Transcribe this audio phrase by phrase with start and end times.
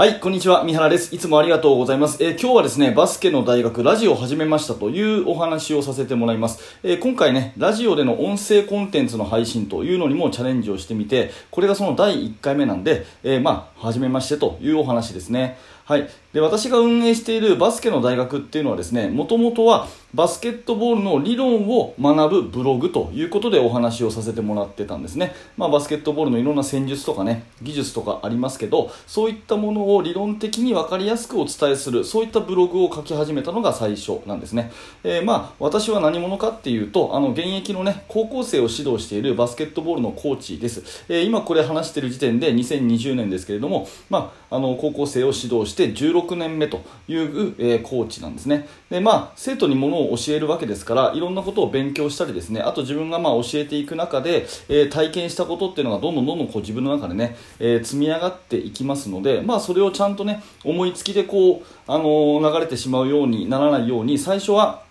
[0.00, 0.64] はい、こんにちは。
[0.64, 1.14] 三原です。
[1.14, 2.24] いつもありがとうございます。
[2.24, 6.78] えー今日はですね、バスケの大学ラジオを始めましたというお話をさせてもらいます。
[6.82, 15.58] えー今回ね、ラジオでの音声コンテンツの配信というのにもチャレンジをしてみて、これがその第1回目なんで、えーまあ、初めましてというお話ですね。
[15.84, 16.08] はい。
[16.32, 25.34] で、私が運営しているバスケの大学っていうのはですね、もともとはバスケットボールの理論を学ぶブログということでお話をさせてもらってたんですね。
[25.56, 34.70] まあ、バスケットボールのいろんな戦術とかね、技術とかありますけど、そういったものを理論的に分かりやすくお伝えする、そういったブログを書き始めたのが最初なんですね。
[35.02, 41.04] えーまあ、私は何者かっていうと、あの、現役のね、高校生を指導しているバスケットボールのコーチです。
[41.08, 48.68] えー今これ話してる時点で2020年ですけれども、もまあ、あの、高校生を指導して16年目という、えーコーチなんですね。
[48.90, 64.82] で、まあ、生徒にものを教えるわけですから、いろんなことを勉強したりですね、あと自分がまあ教えていく中で、えー体験したことっていうのがどんどんどんどんこう自分の中でね、えー積み上がっていきますので、まあ、それをちゃんとね、思いつきでこう、あの流れてしまうようにならないように、最初は、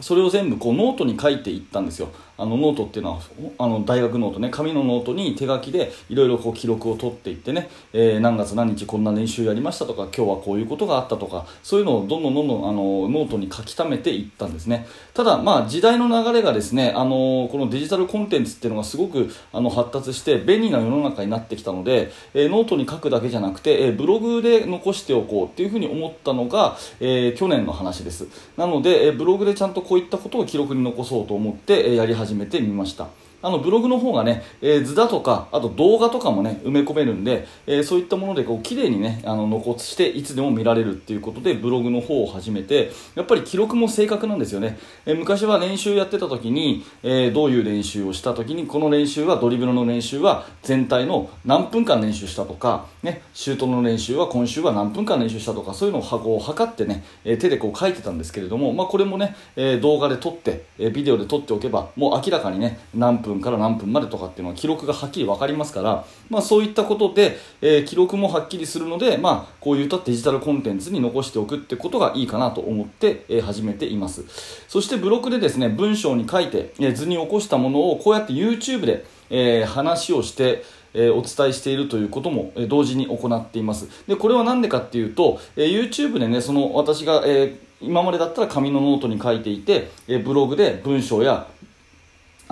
[0.00, 2.08] それを全部こうノートに書いていったんですよ。
[2.42, 3.20] あのノートっていうのは
[3.58, 4.50] あの大学ノートね。
[4.50, 14.86] 紙のノートに手書きでいろいろこう記録を取っていってね、えー何月何日こんな練習やりましたとか今日はこういうことがあったとかそういうのをどんどんどんどんあのノートに書き溜めていったんですね。
[15.14, 28.26] ただまあ時代の流れがですねあのこのデジタルコンテンツっていうのがすごくあの発達して便利な世の中になってきたので、えーノートに書くだけじゃなくて、えーブログで残しておこうっていうふうに思ったのが、えー去年の話です。
[28.56, 33.08] なので、えーブログでちゃんとこういったことを記録に残そうと思って、えーやり始めめてみました。
[33.42, 74.24] あのブログの方がね、えー図だとかあと動画とかもね埋め込めるんで、えーそういったものでこう綺麗にねあの残していつでも見られるっていうことでブログの方を始めてやっぱり記録も正確なんですよね、えー昔は練習やってた時に、えーどういう練習をした時にこの練習はドリブルの練習は全体の何分間練習したとか、ね、シュートの練習は今週は何分間練習したとかそういうのを箱を測ってね、えー手でこう書いてたんですけれども、まあ、これもね、えー動画で撮って、えービデオで撮っておけばもう明らかにね何分分から何分までとかっていうのは記録がはっきり分かりますから、まあ、そういったことで、えー記録もはっきりするので、まあ、こういったデジタルコンテンツに残しておくってことがいいかなと思って、えー始めています。
[74.68, 80.64] そしてブログでですね文章に書いて、えー図に起こしたものをこうやって YouTube で、えー話をして
[80.94, 83.88] えお伝えしているということも、え同時に行っています。
[84.06, 91.46] でこれは何でかっていうと、え YouTube でねその私が、え今までだったら紙のノートに書いていて、えブログで文章や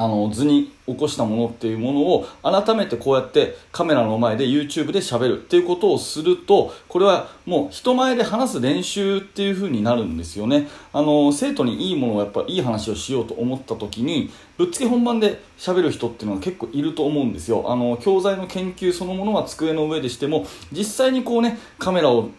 [0.01, 10.69] あの図に起こしたものっていうものを改めてこうやってカメラの前で YouTube で喋るっていうことをするとこれはもう人前で話す練習っていう風になるんですよね。
[10.95, 17.71] あの生徒にいいものをやっぱいい話をしようと思った時にぶっつけ本番で喋る人っていうのは結構いると思うんですよ。
[17.71, 22.31] あの教材の研究そのものは机の上でしても実際にこうねカメラを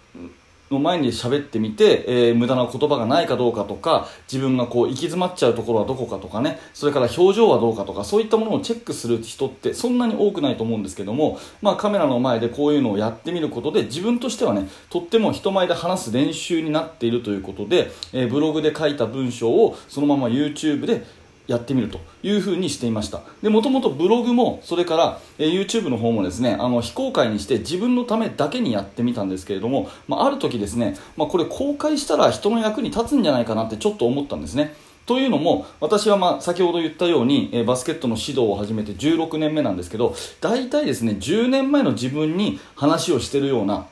[0.72, 21.06] の前に喋ってみて、えー無駄な言葉がないかどうかとか自分がこう行き詰まっちゃうところはどこかとかねそれから表情はどうかとかそういったものをチェックする人ってそんなに多くないと思うんですけども、まあ、カメラの前でこういうのをやってみることで自分としてはねとっても人前で話す練習になっているということで、えーブログで書いた文章をそのまま YouTube で
[21.47, 23.22] やってみるというふうにしていました。
[23.41, 34.75] でもともとブログもそれから、えー YouTube の方もですねあの非公開にして自分のためだけにやってみたんですけれども、まあ、ある時ですね、まあ、これ公開したら人の役に立つんじゃないかなってちょっと思ったんですね。
[35.06, 43.88] というのも私はまあ先ほど言ったように、えーバスケットの指導を始めて16年目なんですけど大体ですね10年前の自分に話をしてるような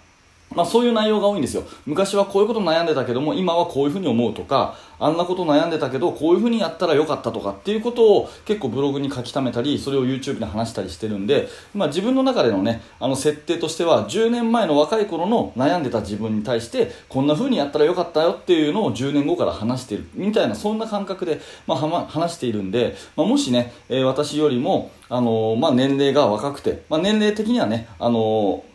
[0.55, 1.63] まあ、そういう内容が多いんですよ。
[1.85, 28.68] 昔はこういうこと悩んでたけども今はこういうふうに思うとかあんなこと悩んでたけどこういうふうにやったらよかったとかっていうことを結構ブログに書き溜めたりそれを YouTube で話したりしてるんで、まあ、自分の中でのねあの設定としては10年前の若い頃の悩んでた自分に対してこんなふうにやったらよかったよっていうのを10年後から話しているみたいなそんな感覚で、まあ、ま話しているんで、まあ、もしね、えー私よりも、あのーまあ、年齢が若くて、まあ、年齢的にはね、あのー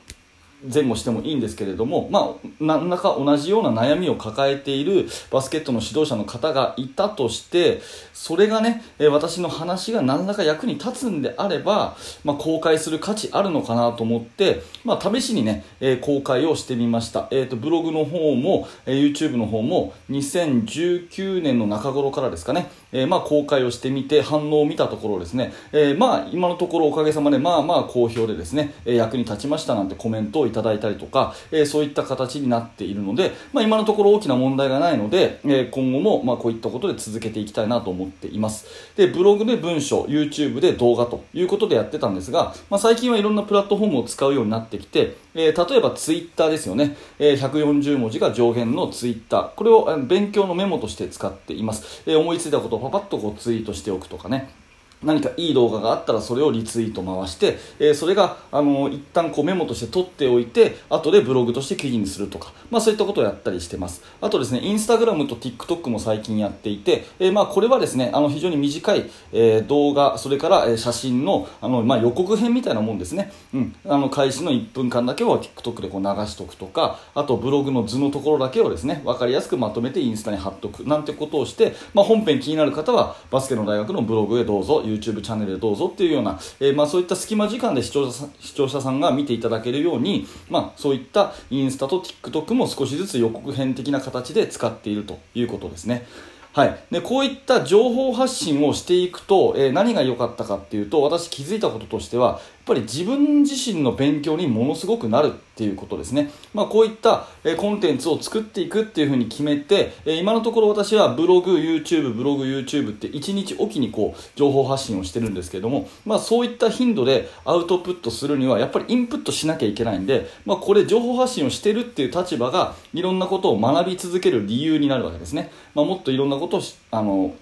[0.72, 7.80] 前後してもいいんですけれども、まあ、何らか同じような悩みを抱えているバスケットの指導者の方がいたとして
[8.12, 38.66] それがねえ私の話が何らか役に立つんであれば、まあ、公開する価値あるのかなと思って、まあ、試しにね、え公開をしてみました、えー、とブログの方も、え YouTube の方も2019年の中頃からですかね、えーまあ、公開をしてみて反応を見たところですね、えーまあ、今のところおかげさまでまあまあ好評でですね、え役に立ちましたなんてコメントをいただいたりとか、えー、そういった形になっているので、まあ、今のところ大きな問題がないので、えー、今後もまあこういったことで続けていきたいなと思っています。
[38.96, 54.63] でブログで文章 YouTube で動画ということでやってたんですが、まあ、最近はいろんなプラットフォームを使うようになってきて、えー、例えば Twitter ですよね、えー、140文字が上限の Twitter これを勉強のメモとして使っています、えー、思いついたことをパパッとこうツイートしておくとかね。
[55.04, 64.02] 何かいい動画があったらそれをリツイート回して、えー、それがあの一旦こうメモとして取っておいて後でブログとして記事にするとか、まあ、そういったことをやったりしてます。
[64.20, 96.06] あとですねインスタグラムと TikTok も最近やっていて、えー、まあこれはですねあの非常に短い、えー、動画それから、写真のあの、まあ、予告編みたいなもんですね、うん、あの開始の1分間だけを TikTok でこう流しとくとかあとブログの図のところだけをですね分かりやすくまとめてインスタに貼っとくなんてことをして、まあ、本編気になる方はバスケの大学のブログへどうぞ YouTube チャンネルでどうぞっていうような、えー、まあ、そういった隙間時間で視聴者さ視聴者さんが見ていただけるように、まあ、そういったインスタと TikTok も少しずつ予告編的な形で使っているということですね。
[96.54, 126.60] はい、でこういった情報発信をしていくと、えー、何が良かったかっていうと私気づいたこととしてはやっぱり自分自身の勉強にものすごくなるっていうことですね、まあ、こういったえコンテンツを作っていくっていうふうに決めてえ今のところ私はブログ YouTube ブログ YouTube って1日おきにこう情報発信をしてるんですけども、まあ、そういった頻度でアウトプットするにはやっぱりインプットしなきゃいけないんで、まあ、これ情報発信をしてるっていう立場がいろんなことを学び続ける理由になるわけですね、まあ、もっといろんなことを
[126.90, 127.34] あの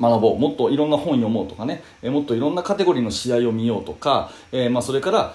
[0.00, 0.38] 学ぼう。
[0.38, 5.34] もっといろんな本読もうとかね、えもっといろんなカテゴリーの試合を見ようとか、えー、まあ、それから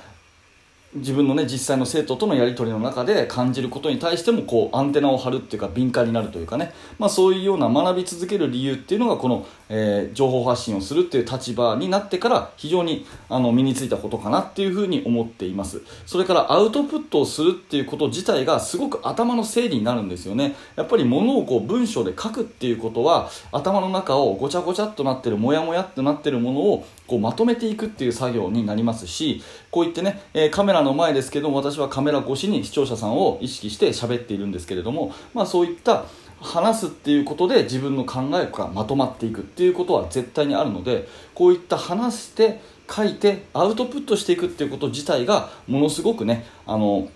[0.94, 15.82] 自分のね実際の生徒とのやり取りの中で感じることに対してもこうアンテナを張るっていうか敏感になるというかね、まあ、そういうような学び続ける理由っていうのがこの、えー、情報発信をするっていう立場になってから非常にあの身についたことかなっていうふうに思っています。
[16.06, 20.56] それからアウトプットをするっていうこと自体がすごく頭の整理になるんですよね。
[20.76, 36.06] やっぱり物をこう文章で書くっていうことは頭の中をごちゃごちゃっとなってるモヤモヤっとなってるものをこうまとめていくっていう作業になりますしこういってね、え、カメラの前ですけども私はカメラ越しに視聴者さんを意識して喋っているんですけれども、まあ、そういった
[36.40, 41.06] 話すっていうことで自分の考えがまとまっていくっていうことは絶対にあるので
[41.36, 47.10] こういった話して書いてアウトプットしていくっていうこと自体がものすごくねあの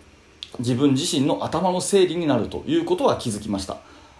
[0.59, 3.77] 自分自身の頭の整理になるということは気づきました。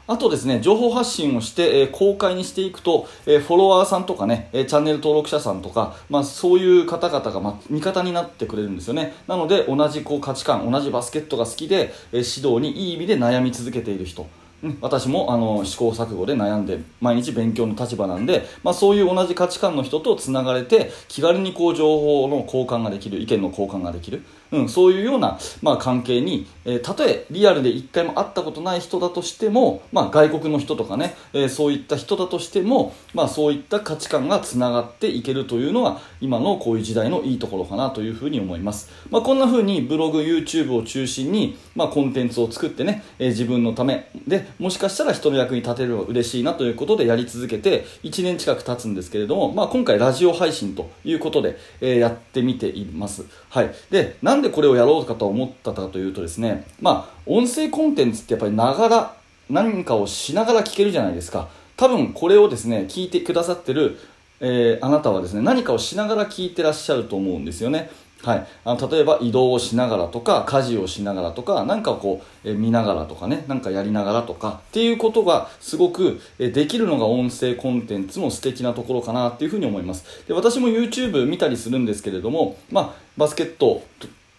[0.08, 9.14] あとですね、情報発信をして、えー、公開にしていくと、えー、フォロワーさんとかね、えー、チャンネル登録者さんとか、まあ、そういう方々が、まあ、味方になってくれるんですよね。
[9.28, 14.28] なので、同じこう価値観、同じバスケットが好きで、え指導にいい意味で悩み続けている人。
[14.82, 24.24] 私もあの試行錯誤で悩んで毎日勉強の立場なんで、まあ、そういう同じ価値観の人とつながれて気軽にこう情報の交換ができる意見の交換ができる。
[24.52, 59.16] うん、そういうような、まあ、関係に、えー、たとえリアルで1回も会ったことない人だとしても、まあ、外国の人とかね、えー、そういった人だとしても、まあ、そういった価値観がつながっていけるというのは今のこういう時代のいいところかなというふうに思います、まあ、こんなふうにブログ YouTube を中心に、まあ、コンテンツを作ってね、えー、自分のためでもしかしたら人の役に立てれば嬉しいなということでやり続けて1年近く経つんですけれども、まあ、今回ラジオ配信ということで、えやってみています、はい、でなんでこれをやろうかと思ったかというとですね、まあ、音声コンテンツってやっぱりながら、
[59.50, 61.50] 何かをしながら聞けるじゃないですか。
[61.78, 63.98] 多分これをですね、聞いてくださってる、
[64.40, 67.90] えー、あなたはですね、何かをしながら聞いてらっしゃると思うんですよね。
[68.24, 80.26] はい、あの例えば移動をしながらとか家事をしながらとか何かこう、え見ながらとかね何かやりながらとかっていうことがすごく、えできるのが音声コンテンツの素敵なところかなっていうふうに思います。
[80.28, 83.84] で私も YouTube 見たりするんですけれども、まあ、バスケット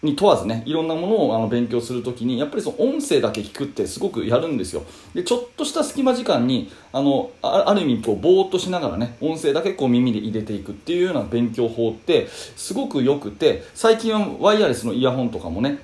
[0.03, 4.83] に問わずねいろんなものをあの勉強するときにやっぱりその音声だけ聞くってすごくやるんですよ。
[5.15, 15.79] でちょっとした隙間時間にあのある意味こうぼーっとしながらね音声だけこう耳で入れていくっていうような勉強法ってすごく良くて最近はワイヤレスのイヤホンとかもね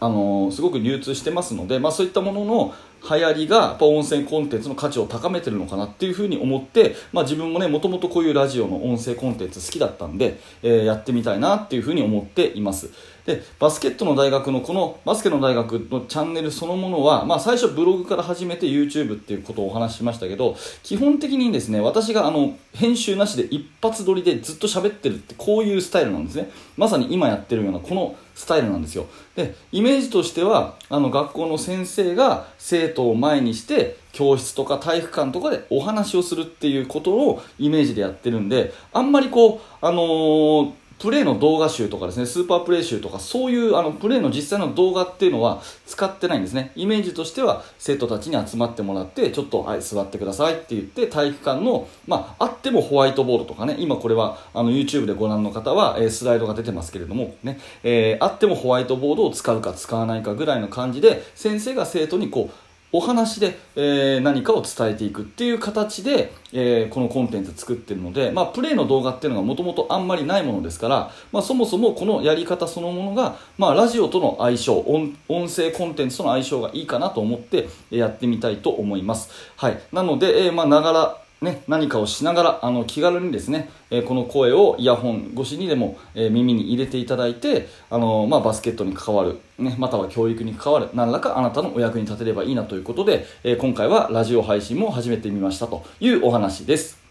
[0.00, 2.74] あのすごく流通してますので、まあ、そういったものの
[3.16, 12.90] 流行りがやっぱ音声コンテンツの価値を高めてるのかなっていうふうに思って、まあ、自分もねもともとこういうラジオの音声コンテンツ好きだったんで、えー、やってみたいなっていうふうに思っています。
[13.24, 26.50] でバスケットの大学のこのバスケの大学のチャンネルそのものは、まあ、最初ブログから始めて YouTube っていうことをお話ししましたけど基本的にですね私があの編集なしで一発撮りでずっと喋ってるってこういうスタイルなんですね。
[26.76, 29.06] まさに今やってるようなこのスタイルなんですよ。
[29.36, 46.70] でイメージとしてはあの学校の先生が生徒を前にして教室とか体育館とかでお話をするっていうことをイメージでやってるんであんまりこうあのープレーの動画集とかですねスーパープレー集とかそういうあのプレーの実際の動画っていうのは使ってないんですね。
[46.76, 62.54] イメージとしては生徒たちに集まってもらってちょっと、はい、座ってくださいって言って体育館の、まあ、あってもホワイトボードとかね今これはあの YouTube でご覧の方は、えー、スライドが出てますけれどもね、えー、あってもホワイトボードを使うか使わないかぐらいの感じで先生が生徒にこう
[62.92, 97.01] お話で、えー、何かを伝えていくっていう形で、えー、このコンテンツ作ってるので、まあ、プレイの動画っていうのがもともとあんまりないものですから、まあ、そもそもこのやり方そのものが、まあ、ラジオとの相性音声コンテンツとの相性がいいかなと思ってやってみたいと思います、はい、なので、えーまあ、ながらね、何かをしながらあの気軽にですね、えー、この声をイヤホン越しにでも、えー、耳に入れていただいてあの、まあ、バスケットに関わる、ね、または教育に関わる何らかあなたのお役に立てればいいなということで、え、今回はラジオ配信も始めてみましたというお話です。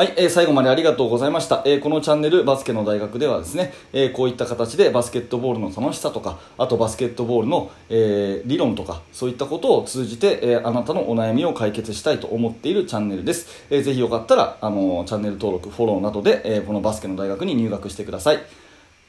[0.00, 18.38] はい、えー、最後までありがとうございました、えー、このチャンネルバスケの大学ではですね、えー、こういった形でバスケットボールの楽しさとかあとバスケットボールの、え理論とかそういったことを通じて、えあなたのお悩みを解決したいと思っているチャンネルです、えー、ぜひよかったら、あのチャンネル登録フォローなどで、えこのバスケの大学に入学してください。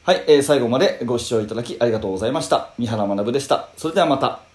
[0.04, 2.68] はい、え最後までご視聴いただきありがとうございました。
[2.76, 3.70] 三原学でした。
[3.78, 4.51] それではまた。